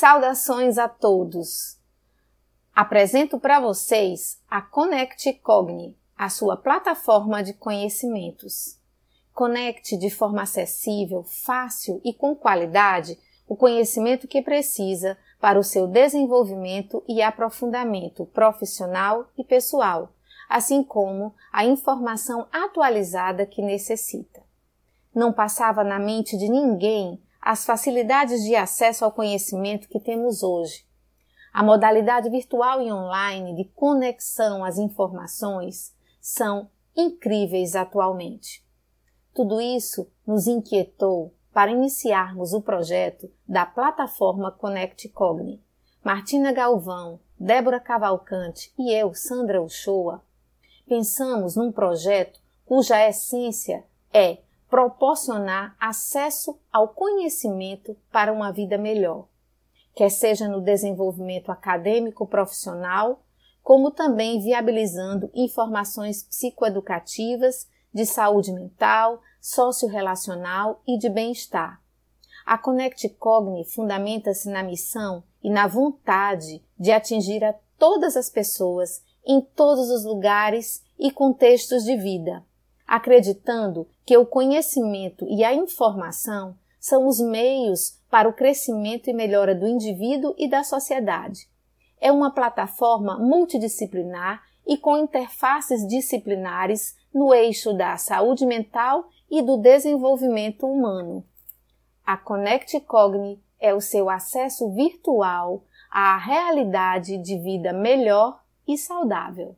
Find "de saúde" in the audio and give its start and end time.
67.92-68.52